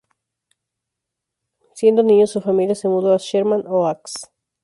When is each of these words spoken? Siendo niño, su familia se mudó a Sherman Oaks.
Siendo 1.75 2.01
niño, 2.01 2.25
su 2.25 2.41
familia 2.41 2.73
se 2.73 2.89
mudó 2.89 3.13
a 3.13 3.17
Sherman 3.17 3.65
Oaks. 3.67 4.31